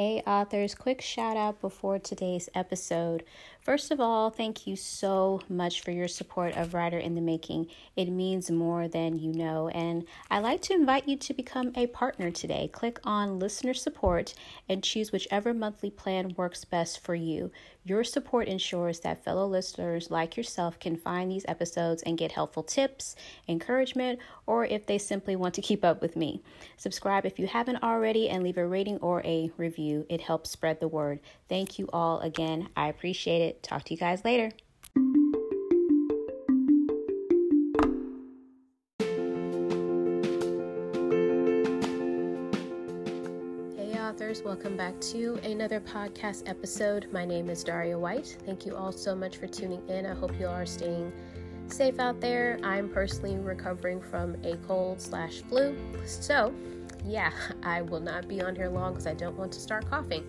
Hey, 0.00 0.22
authors, 0.26 0.74
quick 0.74 1.02
shout 1.02 1.36
out 1.36 1.60
before 1.60 1.98
today's 1.98 2.48
episode. 2.54 3.22
First 3.62 3.90
of 3.90 4.00
all, 4.00 4.30
thank 4.30 4.66
you 4.66 4.74
so 4.74 5.42
much 5.46 5.82
for 5.82 5.90
your 5.90 6.08
support 6.08 6.56
of 6.56 6.72
Writer 6.72 6.98
in 6.98 7.14
the 7.14 7.20
Making. 7.20 7.66
It 7.94 8.08
means 8.08 8.50
more 8.50 8.88
than 8.88 9.18
you 9.18 9.34
know. 9.34 9.68
And 9.68 10.06
I'd 10.30 10.42
like 10.42 10.62
to 10.62 10.72
invite 10.72 11.06
you 11.06 11.16
to 11.18 11.34
become 11.34 11.70
a 11.74 11.86
partner 11.88 12.30
today. 12.30 12.70
Click 12.72 12.98
on 13.04 13.38
listener 13.38 13.74
support 13.74 14.32
and 14.70 14.82
choose 14.82 15.12
whichever 15.12 15.52
monthly 15.52 15.90
plan 15.90 16.32
works 16.38 16.64
best 16.64 17.00
for 17.00 17.14
you. 17.14 17.50
Your 17.84 18.02
support 18.02 18.48
ensures 18.48 19.00
that 19.00 19.24
fellow 19.24 19.46
listeners 19.46 20.10
like 20.10 20.36
yourself 20.38 20.78
can 20.78 20.96
find 20.96 21.30
these 21.30 21.44
episodes 21.46 22.02
and 22.02 22.16
get 22.16 22.32
helpful 22.32 22.62
tips, 22.62 23.14
encouragement, 23.46 24.20
or 24.46 24.64
if 24.64 24.86
they 24.86 24.98
simply 24.98 25.36
want 25.36 25.54
to 25.54 25.62
keep 25.62 25.84
up 25.84 26.00
with 26.00 26.16
me. 26.16 26.42
Subscribe 26.76 27.26
if 27.26 27.38
you 27.38 27.46
haven't 27.46 27.82
already 27.82 28.28
and 28.28 28.42
leave 28.42 28.58
a 28.58 28.66
rating 28.66 28.98
or 28.98 29.20
a 29.24 29.50
review. 29.58 30.06
It 30.08 30.22
helps 30.22 30.50
spread 30.50 30.80
the 30.80 30.88
word. 30.88 31.20
Thank 31.48 31.78
you 31.78 31.88
all 31.92 32.20
again. 32.20 32.68
I 32.74 32.88
appreciate 32.88 33.42
it. 33.42 33.59
Talk 33.62 33.84
to 33.84 33.94
you 33.94 33.98
guys 33.98 34.24
later. 34.24 34.50
Hey, 43.76 43.98
authors, 43.98 44.42
welcome 44.42 44.76
back 44.76 45.00
to 45.00 45.38
another 45.44 45.80
podcast 45.80 46.48
episode. 46.48 47.06
My 47.12 47.24
name 47.24 47.48
is 47.50 47.62
Daria 47.62 47.98
White. 47.98 48.36
Thank 48.44 48.66
you 48.66 48.76
all 48.76 48.92
so 48.92 49.14
much 49.14 49.36
for 49.36 49.46
tuning 49.46 49.86
in. 49.88 50.06
I 50.06 50.14
hope 50.14 50.38
you 50.38 50.46
all 50.46 50.54
are 50.54 50.66
staying 50.66 51.12
safe 51.68 51.98
out 51.98 52.20
there. 52.20 52.58
I'm 52.62 52.88
personally 52.88 53.36
recovering 53.36 54.00
from 54.00 54.36
a 54.44 54.56
cold 54.66 55.00
slash 55.00 55.42
flu. 55.48 55.76
So, 56.04 56.52
yeah, 57.04 57.32
I 57.62 57.82
will 57.82 58.00
not 58.00 58.28
be 58.28 58.40
on 58.40 58.56
here 58.56 58.68
long 58.68 58.92
because 58.92 59.06
I 59.06 59.14
don't 59.14 59.36
want 59.36 59.52
to 59.52 59.60
start 59.60 59.88
coughing. 59.88 60.24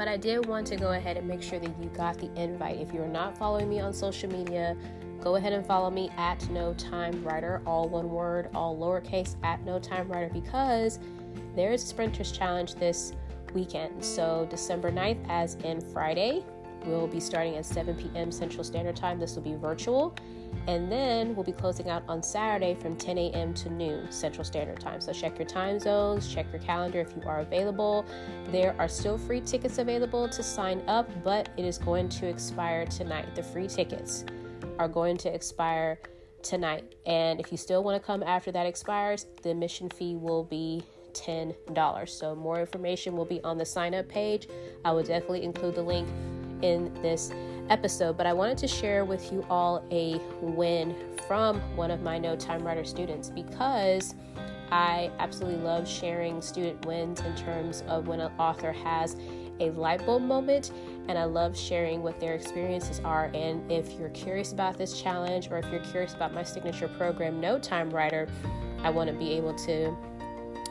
But 0.00 0.08
I 0.08 0.16
did 0.16 0.46
want 0.46 0.66
to 0.68 0.76
go 0.76 0.92
ahead 0.92 1.18
and 1.18 1.28
make 1.28 1.42
sure 1.42 1.58
that 1.58 1.70
you 1.78 1.90
got 1.90 2.16
the 2.16 2.32
invite. 2.34 2.78
If 2.78 2.94
you're 2.94 3.06
not 3.06 3.36
following 3.36 3.68
me 3.68 3.80
on 3.80 3.92
social 3.92 4.30
media, 4.30 4.74
go 5.20 5.36
ahead 5.36 5.52
and 5.52 5.66
follow 5.66 5.90
me 5.90 6.08
at 6.16 6.48
No 6.48 6.72
Time 6.72 7.22
Writer, 7.22 7.60
all 7.66 7.86
one 7.86 8.08
word, 8.08 8.48
all 8.54 8.74
lowercase 8.74 9.36
at 9.42 9.62
No 9.66 9.78
Time 9.78 10.08
Writer, 10.08 10.30
because 10.32 11.00
there 11.54 11.70
is 11.70 11.84
a 11.84 11.86
Sprinters 11.86 12.32
Challenge 12.32 12.76
this 12.76 13.12
weekend. 13.52 14.02
So 14.02 14.46
December 14.48 14.90
9th, 14.90 15.22
as 15.28 15.56
in 15.56 15.82
Friday, 15.82 16.46
will 16.86 17.06
be 17.06 17.20
starting 17.20 17.56
at 17.56 17.64
7 17.64 17.94
p.m. 17.94 18.30
Central 18.30 18.64
Standard 18.64 18.96
Time. 18.96 19.18
This 19.18 19.34
will 19.34 19.42
be 19.42 19.54
virtual. 19.54 20.14
And 20.66 20.90
then 20.90 21.34
we'll 21.34 21.44
be 21.44 21.52
closing 21.52 21.88
out 21.88 22.02
on 22.08 22.22
Saturday 22.22 22.74
from 22.74 22.96
10 22.96 23.18
a.m. 23.18 23.54
to 23.54 23.70
noon 23.70 24.10
Central 24.10 24.44
Standard 24.44 24.80
Time. 24.80 25.00
So 25.00 25.12
check 25.12 25.38
your 25.38 25.46
time 25.46 25.78
zones, 25.78 26.32
check 26.32 26.46
your 26.52 26.60
calendar 26.60 27.00
if 27.00 27.14
you 27.16 27.22
are 27.26 27.40
available. 27.40 28.04
There 28.48 28.74
are 28.78 28.88
still 28.88 29.16
free 29.16 29.40
tickets 29.40 29.78
available 29.78 30.28
to 30.28 30.42
sign 30.42 30.82
up, 30.88 31.08
but 31.22 31.50
it 31.56 31.64
is 31.64 31.78
going 31.78 32.08
to 32.10 32.26
expire 32.26 32.84
tonight. 32.86 33.34
The 33.34 33.42
free 33.42 33.68
tickets 33.68 34.24
are 34.78 34.88
going 34.88 35.16
to 35.18 35.32
expire 35.32 35.98
tonight. 36.42 36.94
And 37.06 37.40
if 37.40 37.52
you 37.52 37.58
still 37.58 37.82
want 37.82 38.00
to 38.00 38.04
come 38.04 38.22
after 38.22 38.50
that 38.52 38.66
expires, 38.66 39.26
the 39.42 39.50
admission 39.50 39.88
fee 39.90 40.16
will 40.16 40.44
be 40.44 40.82
$10. 41.12 42.08
So 42.08 42.34
more 42.34 42.60
information 42.60 43.16
will 43.16 43.24
be 43.24 43.42
on 43.42 43.58
the 43.58 43.64
sign 43.64 43.94
up 43.94 44.08
page. 44.08 44.48
I 44.84 44.92
will 44.92 45.02
definitely 45.02 45.42
include 45.42 45.74
the 45.74 45.82
link 45.82 46.08
in 46.62 46.92
this 47.02 47.32
episode, 47.68 48.16
but 48.16 48.26
I 48.26 48.32
wanted 48.32 48.58
to 48.58 48.68
share 48.68 49.04
with 49.04 49.32
you 49.32 49.44
all 49.48 49.84
a 49.90 50.20
win 50.40 50.94
from 51.26 51.60
one 51.76 51.90
of 51.90 52.02
my 52.02 52.18
No 52.18 52.36
Time 52.36 52.66
Writer 52.66 52.84
students 52.84 53.30
because 53.30 54.14
I 54.70 55.10
absolutely 55.18 55.60
love 55.60 55.88
sharing 55.88 56.40
student 56.40 56.84
wins 56.86 57.20
in 57.20 57.34
terms 57.34 57.82
of 57.88 58.06
when 58.06 58.20
an 58.20 58.32
author 58.38 58.72
has 58.72 59.16
a 59.58 59.70
light 59.72 60.04
bulb 60.06 60.22
moment, 60.22 60.72
and 61.08 61.18
I 61.18 61.24
love 61.24 61.56
sharing 61.56 62.02
what 62.02 62.18
their 62.18 62.34
experiences 62.34 63.00
are. 63.04 63.30
And 63.34 63.70
if 63.70 63.92
you're 63.98 64.08
curious 64.10 64.52
about 64.52 64.78
this 64.78 65.00
challenge, 65.00 65.48
or 65.50 65.58
if 65.58 65.66
you're 65.70 65.84
curious 65.84 66.14
about 66.14 66.32
my 66.32 66.42
signature 66.42 66.88
program, 66.88 67.40
No 67.40 67.58
Time 67.58 67.90
Writer, 67.90 68.26
I 68.82 68.90
want 68.90 69.10
to 69.10 69.16
be 69.16 69.32
able 69.32 69.54
to 69.66 69.96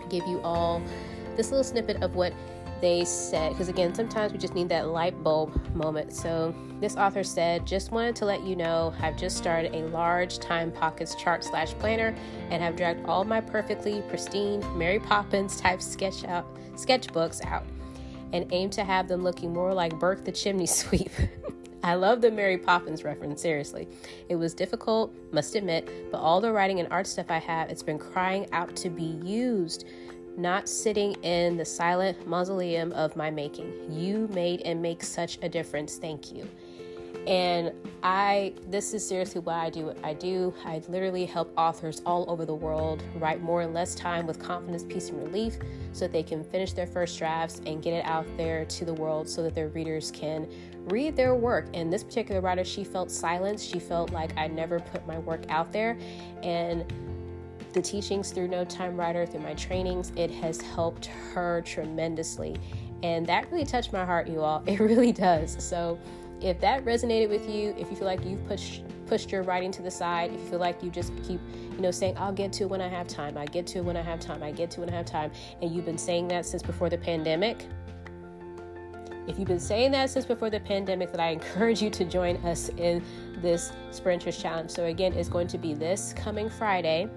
give 0.09 0.25
you 0.27 0.41
all 0.41 0.81
this 1.39 1.51
little 1.51 1.63
snippet 1.63 2.03
of 2.03 2.16
what 2.16 2.33
they 2.81 3.05
said, 3.05 3.51
because 3.51 3.69
again, 3.69 3.95
sometimes 3.95 4.33
we 4.33 4.38
just 4.38 4.55
need 4.55 4.67
that 4.67 4.89
light 4.89 5.23
bulb 5.23 5.73
moment. 5.73 6.13
So, 6.13 6.53
this 6.81 6.97
author 6.97 7.23
said, 7.23 7.66
just 7.66 7.91
wanted 7.91 8.16
to 8.17 8.25
let 8.25 8.44
you 8.44 8.57
know 8.57 8.94
I've 9.01 9.16
just 9.17 9.38
started 9.38 9.73
a 9.73 9.88
large 9.88 10.39
time 10.39 10.69
pockets 10.69 11.16
chart 11.16 11.45
slash 11.45 11.73
planner 11.75 12.13
and 12.50 12.61
have 12.61 12.75
dragged 12.75 13.05
all 13.05 13.23
my 13.23 13.39
perfectly 13.39 14.01
pristine 14.09 14.61
Mary 14.77 15.00
Poppins 15.00 15.59
type 15.59 15.81
sketch 15.81 16.25
out 16.25 16.45
sketchbooks 16.75 17.45
out 17.45 17.66
and 18.33 18.45
aim 18.51 18.69
to 18.71 18.83
have 18.83 19.07
them 19.07 19.23
looking 19.23 19.53
more 19.53 19.73
like 19.73 19.97
Bert 19.97 20.25
the 20.25 20.31
Chimney 20.33 20.66
Sweep. 20.67 21.11
I 21.83 21.94
love 21.94 22.19
the 22.19 22.31
Mary 22.31 22.57
Poppins 22.57 23.06
reference, 23.06 23.41
seriously. 23.41 23.88
It 24.27 24.35
was 24.35 24.53
difficult, 24.53 25.13
must 25.31 25.56
admit, 25.56 26.11
but 26.11 26.17
all 26.17 26.41
the 26.41 26.51
writing 26.51 26.81
and 26.81 26.91
art 26.91 27.07
stuff 27.07 27.27
I 27.29 27.38
have, 27.38 27.69
it's 27.69 27.83
been 27.83 27.97
crying 27.97 28.47
out 28.51 28.75
to 28.77 28.89
be 28.89 29.17
used 29.23 29.85
not 30.39 30.69
sitting 30.69 31.13
in 31.23 31.57
the 31.57 31.66
silent 31.66 32.27
mausoleum 32.27 32.91
of 32.94 33.16
my 33.16 33.29
making. 33.29 33.73
You 33.91 34.27
made 34.33 34.61
and 34.61 34.81
make 34.81 35.03
such 35.03 35.38
a 35.41 35.50
difference. 35.50 35.97
Thank 35.97 36.31
you. 36.31 36.47
And 37.27 37.73
I, 38.01 38.53
this 38.69 38.94
is 38.94 39.07
seriously 39.07 39.41
why 39.41 39.66
I 39.66 39.69
do 39.69 39.85
what 39.88 39.97
I 40.03 40.13
do. 40.13 40.53
I 40.66 40.81
literally 40.88 41.25
help 41.25 41.53
authors 41.57 42.01
all 42.05 42.25
over 42.29 42.45
the 42.45 42.55
world 42.55 43.03
write 43.16 43.41
more 43.41 43.61
in 43.61 43.73
less 43.73 43.94
time 43.94 44.25
with 44.25 44.39
confidence, 44.39 44.83
peace, 44.83 45.09
and 45.09 45.22
relief 45.22 45.57
so 45.91 46.05
that 46.05 46.11
they 46.11 46.23
can 46.23 46.44
finish 46.44 46.73
their 46.73 46.88
first 46.88 47.19
drafts 47.19 47.61
and 47.66 47.83
get 47.83 47.94
it 47.94 48.06
out 48.06 48.25
there 48.38 48.66
to 48.66 48.85
the 48.85 48.94
world 48.94 49.27
so 49.27 49.44
that 49.44 49.53
their 49.53 49.67
readers 49.67 50.11
can 50.11 50.50
read 50.85 51.16
their 51.16 51.35
work. 51.35 51.67
And 51.73 51.91
this 51.91 52.03
particular 52.03 52.41
writer, 52.41 52.63
she 52.63 52.83
felt 52.83 53.11
silence. 53.11 53.63
She 53.63 53.79
felt 53.79 54.11
like 54.11 54.35
I 54.38 54.47
never 54.47 54.79
put 54.79 55.06
my 55.06 55.19
work 55.19 55.44
out 55.50 55.71
there. 55.71 56.00
And 56.41 56.85
the 57.74 57.81
teachings 57.81 58.31
through 58.31 58.47
No 58.47 58.66
Time 58.66 58.97
Writer, 58.97 59.25
through 59.25 59.41
my 59.41 59.53
trainings, 59.53 60.12
it 60.16 60.31
has 60.31 60.62
helped 60.62 61.07
her 61.34 61.62
tremendously. 61.62 62.56
And 63.03 63.25
that 63.28 63.52
really 63.52 63.66
touched 63.66 63.94
my 63.94 64.06
heart, 64.06 64.28
you 64.28 64.41
all. 64.41 64.63
It 64.68 64.80
really 64.80 65.12
does. 65.12 65.56
So 65.63 66.00
if 66.41 66.59
that 66.62 66.85
resonated 66.85 67.30
with 67.30 67.50
you, 67.50 67.75
if 67.78 67.90
you 67.90 67.96
feel 67.96 68.07
like 68.07 68.24
you've 68.25 68.46
pushed 68.47 68.84
pushed 69.07 69.31
your 69.31 69.41
writing 69.41 69.72
to 69.72 69.81
the 69.81 69.90
side, 69.90 70.31
if 70.31 70.40
you 70.40 70.47
feel 70.47 70.59
like 70.59 70.84
you 70.84 70.91
just 70.91 71.12
keep, 71.24 71.41
you 71.74 71.81
know, 71.81 71.90
saying, 71.90 72.16
I'll 72.16 72.31
get 72.31 72.53
to 72.53 72.66
it 72.66 72.69
when 72.69 72.80
I 72.80 72.88
have 72.88 73.07
time, 73.07 73.38
I 73.38 73.46
get 73.47 73.66
to 73.68 73.80
it 73.80 73.84
when 73.84 73.97
I 73.97 74.03
have 74.03 74.19
time, 74.19 74.44
I 74.44 74.51
get 74.51 74.69
to 74.72 74.81
it 74.81 74.86
when 74.86 74.94
I 74.94 74.97
have 74.97 75.07
time, 75.07 75.31
and 75.63 75.72
you've 75.72 75.86
been 75.86 75.97
saying 75.97 76.28
that 76.28 76.46
since 76.46 76.62
before 76.62 76.90
the 76.90 76.97
pandemic, 77.00 77.66
if 79.28 79.38
you've 79.38 79.47
been 79.47 79.59
saying 79.59 79.91
that 79.91 80.09
since 80.09 80.25
before 80.25 80.50
the 80.50 80.59
pandemic, 80.59 81.12
that 81.12 81.19
I 81.19 81.30
encourage 81.30 81.81
you 81.81 81.90
to 81.91 82.06
join 82.06 82.38
us 82.38 82.69
in 82.78 83.03
this 83.41 83.72
Sprinters 83.91 84.38
Challenge. 84.38 84.72
So 84.72 84.86
again, 84.86 85.13
it's 85.13 85.30
going 85.30 85.47
to 85.47 85.57
be 85.57 85.74
this 85.74 86.13
coming 86.16 86.50
Friday, 86.50 87.09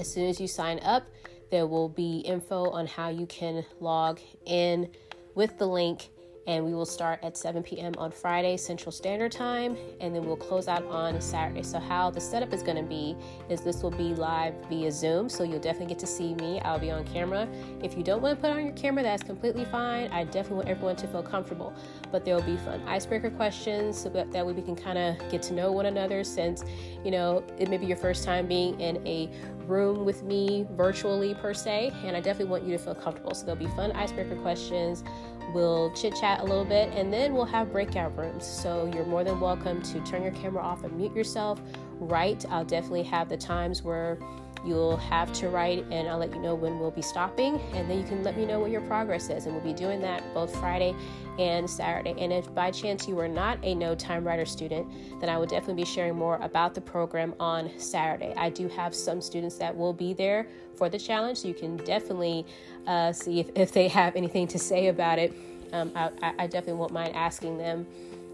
as 0.00 0.10
soon 0.10 0.28
as 0.28 0.40
you 0.40 0.48
sign 0.48 0.80
up, 0.82 1.06
there 1.50 1.66
will 1.66 1.88
be 1.88 2.20
info 2.20 2.70
on 2.70 2.86
how 2.86 3.10
you 3.10 3.26
can 3.26 3.64
log 3.80 4.18
in 4.46 4.88
with 5.34 5.58
the 5.58 5.66
link 5.66 6.08
and 6.50 6.64
we 6.64 6.74
will 6.74 6.84
start 6.84 7.20
at 7.22 7.36
7 7.36 7.62
p.m. 7.62 7.94
on 7.96 8.10
Friday 8.10 8.56
Central 8.56 8.90
Standard 8.90 9.30
Time, 9.30 9.76
and 10.00 10.12
then 10.12 10.26
we'll 10.26 10.36
close 10.36 10.66
out 10.66 10.84
on 10.86 11.20
Saturday. 11.20 11.62
So 11.62 11.78
how 11.78 12.10
the 12.10 12.20
setup 12.20 12.52
is 12.52 12.64
going 12.64 12.76
to 12.76 12.82
be 12.82 13.16
is 13.48 13.60
this 13.60 13.84
will 13.84 13.92
be 13.92 14.14
live 14.14 14.54
via 14.68 14.90
Zoom, 14.90 15.28
so 15.28 15.44
you'll 15.44 15.60
definitely 15.60 15.86
get 15.86 16.00
to 16.00 16.08
see 16.08 16.34
me. 16.34 16.60
I'll 16.62 16.80
be 16.80 16.90
on 16.90 17.04
camera. 17.04 17.48
If 17.84 17.96
you 17.96 18.02
don't 18.02 18.20
want 18.20 18.36
to 18.36 18.40
put 18.40 18.50
on 18.50 18.64
your 18.64 18.74
camera, 18.74 19.04
that's 19.04 19.22
completely 19.22 19.64
fine. 19.64 20.10
I 20.10 20.24
definitely 20.24 20.56
want 20.56 20.68
everyone 20.70 20.96
to 20.96 21.06
feel 21.06 21.22
comfortable, 21.22 21.72
but 22.10 22.24
there 22.24 22.34
will 22.34 22.42
be 22.42 22.56
fun 22.56 22.82
icebreaker 22.84 23.30
questions 23.30 23.96
so 23.96 24.08
that, 24.08 24.32
that 24.32 24.44
way 24.44 24.52
we 24.52 24.62
can 24.62 24.74
kind 24.74 24.98
of 24.98 25.30
get 25.30 25.42
to 25.42 25.54
know 25.54 25.70
one 25.70 25.86
another. 25.86 26.24
Since 26.24 26.64
you 27.04 27.12
know 27.12 27.44
it 27.58 27.70
may 27.70 27.76
be 27.76 27.86
your 27.86 27.96
first 27.96 28.24
time 28.24 28.48
being 28.48 28.80
in 28.80 29.06
a 29.06 29.30
room 29.68 30.04
with 30.04 30.24
me 30.24 30.66
virtually 30.72 31.32
per 31.34 31.54
se, 31.54 31.92
and 32.04 32.16
I 32.16 32.20
definitely 32.20 32.50
want 32.50 32.64
you 32.64 32.76
to 32.76 32.78
feel 32.82 32.96
comfortable. 32.96 33.34
So 33.36 33.46
there'll 33.46 33.60
be 33.60 33.68
fun 33.76 33.92
icebreaker 33.92 34.34
questions. 34.36 35.04
We'll 35.52 35.90
chit 35.92 36.14
chat 36.14 36.40
a 36.40 36.44
little 36.44 36.64
bit 36.64 36.92
and 36.94 37.12
then 37.12 37.34
we'll 37.34 37.44
have 37.46 37.72
breakout 37.72 38.16
rooms. 38.16 38.46
So 38.46 38.90
you're 38.94 39.06
more 39.06 39.24
than 39.24 39.40
welcome 39.40 39.82
to 39.82 40.00
turn 40.00 40.22
your 40.22 40.32
camera 40.32 40.62
off 40.62 40.84
and 40.84 40.96
mute 40.96 41.14
yourself. 41.14 41.60
Right, 42.00 42.42
I'll 42.48 42.64
definitely 42.64 43.02
have 43.04 43.28
the 43.28 43.36
times 43.36 43.82
where 43.82 44.18
you'll 44.64 44.96
have 44.96 45.32
to 45.32 45.48
write 45.48 45.84
and 45.90 46.08
I'll 46.08 46.18
let 46.18 46.34
you 46.34 46.40
know 46.40 46.54
when 46.54 46.78
we'll 46.78 46.90
be 46.90 47.02
stopping 47.02 47.60
and 47.72 47.90
then 47.90 47.98
you 47.98 48.04
can 48.04 48.22
let 48.22 48.36
me 48.36 48.44
know 48.44 48.60
what 48.60 48.70
your 48.70 48.82
progress 48.82 49.30
is 49.30 49.46
and 49.46 49.54
we'll 49.54 49.64
be 49.64 49.72
doing 49.72 50.00
that 50.00 50.22
both 50.34 50.54
Friday 50.58 50.94
and 51.38 51.68
Saturday. 51.68 52.14
And 52.18 52.32
if 52.32 52.52
by 52.54 52.70
chance 52.70 53.08
you 53.08 53.18
are 53.18 53.28
not 53.28 53.58
a 53.62 53.74
no 53.74 53.94
time 53.94 54.24
writer 54.24 54.44
student, 54.44 54.86
then 55.20 55.28
I 55.30 55.38
will 55.38 55.46
definitely 55.46 55.82
be 55.82 55.86
sharing 55.86 56.14
more 56.16 56.36
about 56.42 56.74
the 56.74 56.80
program 56.80 57.34
on 57.40 57.70
Saturday. 57.78 58.34
I 58.36 58.50
do 58.50 58.68
have 58.68 58.94
some 58.94 59.20
students 59.20 59.56
that 59.56 59.74
will 59.74 59.92
be 59.92 60.12
there 60.12 60.46
for 60.74 60.88
the 60.88 60.98
challenge, 60.98 61.38
so 61.38 61.48
you 61.48 61.54
can 61.54 61.76
definitely 61.78 62.46
uh, 62.86 63.12
see 63.12 63.40
if, 63.40 63.50
if 63.54 63.72
they 63.72 63.88
have 63.88 64.16
anything 64.16 64.46
to 64.48 64.58
say 64.58 64.88
about 64.88 65.18
it. 65.18 65.34
Um, 65.72 65.92
I, 65.94 66.10
I 66.22 66.46
definitely 66.46 66.74
won't 66.74 66.92
mind 66.92 67.14
asking 67.14 67.58
them 67.58 67.86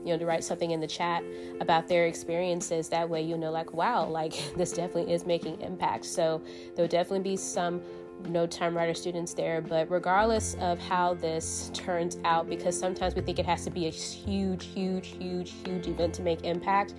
you 0.06 0.12
know, 0.12 0.18
to 0.18 0.26
write 0.26 0.44
something 0.44 0.70
in 0.70 0.80
the 0.80 0.86
chat 0.86 1.24
about 1.60 1.88
their 1.88 2.06
experiences. 2.06 2.88
That 2.88 3.08
way, 3.08 3.22
you'll 3.22 3.38
know, 3.38 3.50
like, 3.50 3.72
wow, 3.72 4.06
like 4.06 4.32
this 4.56 4.72
definitely 4.72 5.12
is 5.12 5.26
making 5.26 5.60
impact. 5.60 6.04
So, 6.04 6.40
there'll 6.74 6.88
definitely 6.88 7.28
be 7.28 7.36
some 7.36 7.82
no 8.28 8.46
time 8.46 8.76
writer 8.76 8.94
students 8.94 9.34
there. 9.34 9.60
But 9.60 9.90
regardless 9.90 10.56
of 10.60 10.78
how 10.78 11.14
this 11.14 11.70
turns 11.74 12.18
out, 12.24 12.48
because 12.48 12.78
sometimes 12.78 13.14
we 13.14 13.22
think 13.22 13.38
it 13.38 13.46
has 13.46 13.64
to 13.64 13.70
be 13.70 13.86
a 13.86 13.90
huge, 13.90 14.66
huge, 14.66 15.08
huge, 15.08 15.52
huge 15.64 15.88
event 15.88 16.14
to 16.14 16.22
make 16.22 16.44
impact, 16.44 16.94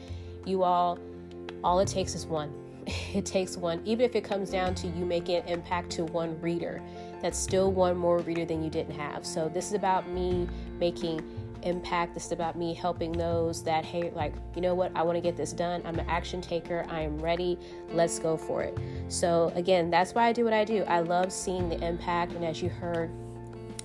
you 0.45 0.63
all, 0.63 0.99
all 1.63 1.79
it 1.79 1.87
takes 1.87 2.13
is 2.13 2.25
one. 2.25 2.53
It 3.13 3.25
takes 3.25 3.57
one, 3.57 3.81
even 3.83 4.05
if 4.05 4.15
it 4.15 4.23
comes 4.23 4.49
down 4.49 4.75
to 4.75 4.87
you 4.87 5.05
making 5.05 5.37
an 5.37 5.47
impact 5.47 5.89
to 5.91 6.05
one 6.05 6.39
reader. 6.39 6.81
That's 7.21 7.37
still 7.37 7.71
one 7.71 7.97
more 7.97 8.19
reader 8.19 8.45
than 8.45 8.63
you 8.63 8.69
didn't 8.69 8.95
have. 8.95 9.25
So, 9.25 9.49
this 9.49 9.67
is 9.67 9.73
about 9.73 10.07
me 10.09 10.47
making 10.79 11.21
impact. 11.63 12.13
This 12.13 12.25
is 12.25 12.31
about 12.31 12.57
me 12.57 12.73
helping 12.73 13.11
those 13.11 13.63
that, 13.63 13.85
hey, 13.85 14.11
like, 14.11 14.33
you 14.55 14.61
know 14.61 14.75
what, 14.75 14.91
I 14.95 15.03
want 15.03 15.15
to 15.15 15.21
get 15.21 15.35
this 15.35 15.53
done. 15.53 15.81
I'm 15.85 15.99
an 15.99 16.07
action 16.09 16.41
taker. 16.41 16.85
I 16.89 17.01
am 17.01 17.19
ready. 17.19 17.57
Let's 17.91 18.19
go 18.19 18.37
for 18.37 18.63
it. 18.63 18.77
So, 19.07 19.51
again, 19.55 19.89
that's 19.89 20.13
why 20.13 20.27
I 20.27 20.33
do 20.33 20.43
what 20.43 20.53
I 20.53 20.63
do. 20.63 20.83
I 20.83 20.99
love 20.99 21.31
seeing 21.31 21.69
the 21.69 21.83
impact. 21.85 22.33
And 22.33 22.43
as 22.43 22.61
you 22.61 22.69
heard, 22.69 23.11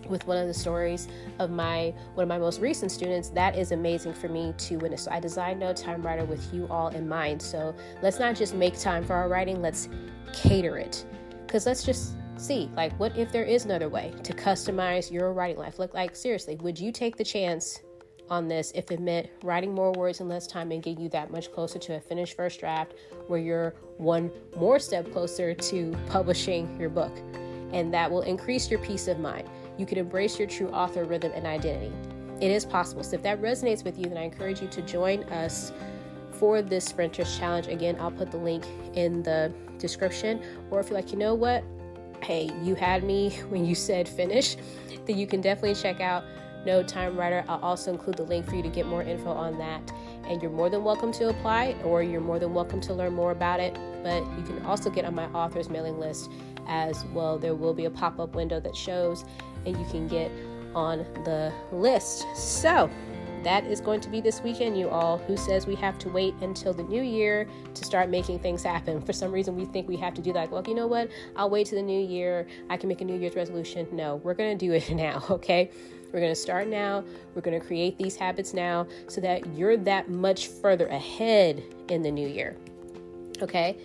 with 0.09 0.27
one 0.27 0.37
of 0.37 0.47
the 0.47 0.55
stories 0.55 1.09
of 1.39 1.51
my 1.51 1.95
one 2.15 2.25
of 2.25 2.29
my 2.29 2.39
most 2.39 2.61
recent 2.61 2.91
students 2.91 3.29
that 3.29 3.57
is 3.57 3.73
amazing 3.73 4.13
for 4.13 4.29
me 4.29 4.53
to 4.59 4.77
witness 4.79 5.05
so 5.05 5.11
i 5.13 5.21
designed 5.21 5.61
no 5.61 5.73
time 5.73 6.03
writer 6.03 6.25
with 6.25 6.53
you 6.53 6.67
all 6.69 6.89
in 6.89 7.09
mind 7.09 7.41
so 7.41 7.75
let's 8.03 8.19
not 8.19 8.35
just 8.35 8.55
make 8.55 8.79
time 8.79 9.05
for 9.05 9.15
our 9.15 9.29
writing 9.29 9.63
let's 9.63 9.89
cater 10.33 10.77
it 10.77 11.05
because 11.47 11.67
let's 11.67 11.85
just 11.85 12.17
see 12.43 12.69
like 12.77 12.93
what 12.99 13.17
if 13.17 13.31
there 13.33 13.44
is 13.44 13.65
another 13.65 13.89
way 13.89 14.12
to 14.23 14.33
customize 14.33 15.11
your 15.11 15.33
writing 15.33 15.59
life? 15.59 15.79
Look 15.79 15.94
like 15.94 16.17
seriously 16.17 16.56
would 16.56 16.79
you 16.79 16.93
take 16.93 17.17
the 17.17 17.25
chance 17.25 17.81
on 18.29 18.49
this 18.49 18.73
if 18.75 18.91
it 18.91 19.00
meant 19.00 19.29
writing 19.43 19.75
more 19.75 19.93
words 19.93 20.21
in 20.21 20.29
less 20.29 20.47
time 20.47 20.73
and 20.73 20.83
getting 20.83 21.03
you 21.03 21.09
that 21.11 21.31
much 21.31 21.53
closer 21.53 21.79
to 21.79 21.97
a 21.97 22.00
finished 22.00 22.37
first 22.37 22.61
draft 22.61 22.94
where 23.27 23.39
you're 23.39 23.75
one 23.99 24.31
more 24.56 24.79
step 24.79 25.11
closer 25.12 25.55
to 25.55 25.97
publishing 26.09 26.79
your 26.81 26.89
book? 26.89 27.17
And 27.73 27.93
that 27.94 28.11
will 28.11 28.23
increase 28.23 28.71
your 28.71 28.81
peace 28.81 29.09
of 29.09 29.19
mind. 29.19 29.49
You 29.79 29.87
can 29.87 29.99
embrace 29.99 30.38
your 30.38 30.49
true 30.49 30.69
author 30.69 31.05
rhythm 31.05 31.33
and 31.35 31.47
identity. 31.47 31.93
It 32.41 32.50
is 32.50 32.65
possible. 32.65 33.03
So 33.03 33.17
if 33.17 33.23
that 33.23 33.41
resonates 33.41 33.85
with 33.85 33.99
you 33.99 34.06
then 34.06 34.19
i 34.19 34.23
encourage 34.23 34.61
you 34.61 34.69
to 34.69 34.83
join 34.83 35.23
us 35.25 35.73
for 36.33 36.61
this 36.61 36.87
sprinters 36.87 37.38
challenge. 37.38 37.69
Again 37.69 37.97
i'll 38.00 38.11
put 38.11 38.31
the 38.31 38.38
link 38.38 38.65
in 38.95 39.23
the 39.23 39.53
description. 39.79 40.43
Or 40.71 40.81
if 40.81 40.88
you're 40.88 40.99
like 40.99 41.12
you 41.12 41.19
know 41.19 41.35
what 41.35 41.62
hey, 42.23 42.51
you 42.63 42.75
had 42.75 43.05
me 43.05 43.31
when 43.49 43.65
you 43.65 43.75
said 43.75 44.09
finish, 44.09 44.57
then 45.07 45.19
you 45.19 45.27
can 45.27 45.41
definitely 45.41 45.75
check 45.75 46.01
out 46.01 46.25
No 46.65 46.83
Time 46.83 47.17
Writer. 47.17 47.45
I'll 47.49 47.61
also 47.61 47.93
include 47.93 48.17
the 48.17 48.23
link 48.23 48.47
for 48.47 48.55
you 48.55 48.63
to 48.63 48.69
get 48.69 48.87
more 48.87 49.03
info 49.03 49.31
on 49.31 49.59
that. 49.59 49.93
And 50.25 50.41
you're 50.41 50.53
more 50.53 50.71
than 50.71 50.85
welcome 50.85 51.13
to 51.15 51.29
apply, 51.31 51.75
or 51.85 52.03
you're 52.03 52.21
more 52.21 52.39
than 52.39 52.55
welcome 52.55 52.81
to 52.83 52.95
learn 52.95 53.13
more 53.15 53.33
about 53.33 53.59
it. 53.59 53.77
But 54.05 54.25
you 54.39 54.45
can 54.45 54.65
also 54.65 54.89
get 54.89 55.05
on 55.05 55.15
my 55.15 55.27
author's 55.27 55.69
mailing 55.69 55.99
list 55.99 56.31
as 56.69 57.05
well. 57.07 57.39
There 57.39 57.57
will 57.57 57.75
be 57.75 57.87
a 57.87 57.91
pop 57.91 58.21
up 58.21 58.37
window 58.37 58.61
that 58.61 58.77
shows, 58.77 59.25
and 59.67 59.77
you 59.77 59.85
can 59.87 60.07
get 60.07 60.31
on 60.75 60.99
the 61.25 61.53
list. 61.73 62.25
So, 62.37 62.89
that 63.44 63.65
is 63.65 63.81
going 63.81 64.00
to 64.00 64.09
be 64.09 64.21
this 64.21 64.43
weekend, 64.43 64.79
you 64.79 64.89
all. 64.89 65.19
Who 65.19 65.37
says 65.37 65.67
we 65.67 65.75
have 65.77 65.99
to 65.99 66.09
wait 66.09 66.35
until 66.41 66.73
the 66.73 66.83
new 66.85 67.03
year 67.03 67.47
to 67.75 67.85
start 67.85 68.09
making 68.09 68.39
things 68.39 68.62
happen? 68.62 69.00
For 69.00 69.12
some 69.12 69.33
reason, 69.33 69.56
we 69.56 69.65
think 69.65 69.89
we 69.89 69.97
have 69.97 70.15
to 70.15 70.23
do 70.23 70.33
that. 70.33 70.50
Well, 70.50 70.62
you 70.67 70.75
know 70.75 70.87
what? 70.87 71.11
I'll 71.37 71.50
wait 71.50 71.67
to 71.69 71.75
the 71.75 71.83
new 71.83 72.00
year. 72.00 72.47
I 72.71 72.77
can 72.77 72.89
make 72.89 73.00
a 73.00 73.05
New 73.05 73.19
Year's 73.19 73.35
resolution. 73.35 73.87
No, 73.93 74.17
we're 74.17 74.35
going 74.35 74.56
to 74.56 74.67
do 74.67 74.73
it 74.73 74.91
now, 74.94 75.25
okay? 75.31 75.71
We're 76.12 76.21
going 76.21 76.33
to 76.33 76.41
start 76.41 76.69
now. 76.69 77.05
We're 77.35 77.43
going 77.43 77.59
to 77.59 77.67
create 77.67 77.97
these 77.97 78.17
habits 78.17 78.53
now 78.53 78.87
so 79.09 79.21
that 79.23 79.47
you're 79.55 79.77
that 79.79 80.11
much 80.11 80.49
further 80.49 80.87
ahead 80.88 81.62
in 81.88 82.03
the 82.03 82.11
new 82.11 82.29
year, 82.29 82.56
okay? 83.41 83.79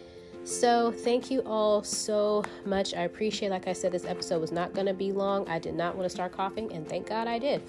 So, 0.47 0.94
thank 0.94 1.29
you 1.29 1.41
all 1.41 1.83
so 1.83 2.41
much. 2.63 2.94
I 2.94 3.01
appreciate, 3.01 3.49
like 3.49 3.67
I 3.67 3.73
said, 3.73 3.91
this 3.91 4.05
episode 4.05 4.39
was 4.39 4.53
not 4.53 4.73
going 4.73 4.88
to 4.88 4.94
be 4.94 5.11
long. 5.11 5.45
I 5.49 5.59
did 5.59 5.73
not 5.73 5.97
want 5.97 6.05
to 6.05 6.09
start 6.09 6.31
coughing, 6.31 6.71
and 6.71 6.88
thank 6.88 7.09
God 7.09 7.27
I 7.27 7.38
did. 7.38 7.63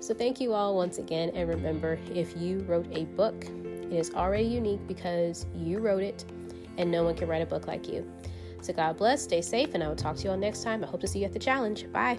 So, 0.00 0.14
thank 0.14 0.40
you 0.40 0.54
all 0.54 0.74
once 0.74 0.96
again. 0.96 1.30
And 1.34 1.46
remember, 1.46 1.98
if 2.14 2.34
you 2.38 2.60
wrote 2.60 2.86
a 2.90 3.04
book, 3.04 3.44
it 3.44 3.92
is 3.92 4.14
already 4.14 4.44
unique 4.44 4.80
because 4.88 5.44
you 5.54 5.78
wrote 5.78 6.02
it, 6.02 6.24
and 6.78 6.90
no 6.90 7.04
one 7.04 7.14
can 7.14 7.28
write 7.28 7.42
a 7.42 7.46
book 7.46 7.66
like 7.66 7.86
you. 7.86 8.10
So, 8.62 8.72
God 8.72 8.96
bless, 8.96 9.22
stay 9.22 9.42
safe, 9.42 9.74
and 9.74 9.84
I 9.84 9.88
will 9.88 9.94
talk 9.94 10.16
to 10.16 10.24
you 10.24 10.30
all 10.30 10.38
next 10.38 10.62
time. 10.62 10.82
I 10.82 10.86
hope 10.86 11.02
to 11.02 11.06
see 11.06 11.18
you 11.18 11.26
at 11.26 11.34
the 11.34 11.38
challenge. 11.38 11.92
Bye. 11.92 12.18